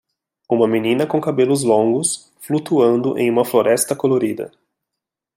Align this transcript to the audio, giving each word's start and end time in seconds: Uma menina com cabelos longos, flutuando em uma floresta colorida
Uma 0.49 0.67
menina 0.67 1.05
com 1.05 1.21
cabelos 1.21 1.61
longos, 1.61 2.33
flutuando 2.39 3.15
em 3.19 3.29
uma 3.29 3.45
floresta 3.45 3.95
colorida 3.95 4.51